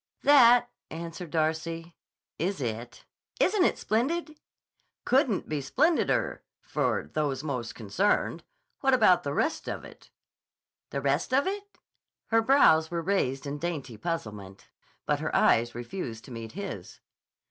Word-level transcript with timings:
"That," 0.23 0.71
answered 0.89 1.29
Darcy, 1.29 1.95
"is 2.39 2.59
it. 2.59 3.05
Isn't 3.39 3.63
it 3.65 3.77
splendid!" 3.77 4.35
"Couldn't 5.05 5.47
be 5.47 5.59
splendider—for 5.61 7.11
those 7.13 7.43
most 7.43 7.75
concerned. 7.75 8.43
What 8.79 8.95
about 8.95 9.21
the 9.21 9.35
rest 9.35 9.67
of 9.69 9.83
it?" 9.85 10.09
"The 10.89 11.01
rest 11.01 11.35
of 11.35 11.45
it?" 11.45 11.77
Her 12.29 12.41
brows 12.41 12.89
were 12.89 13.03
raised 13.03 13.45
in 13.45 13.59
dainty 13.59 13.95
puzzlement, 13.95 14.69
but 15.05 15.19
her 15.19 15.35
eyes 15.35 15.75
refused 15.75 16.25
to 16.25 16.31
meet 16.31 16.53
his. 16.53 16.99